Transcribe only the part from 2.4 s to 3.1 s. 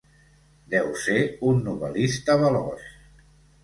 veloç.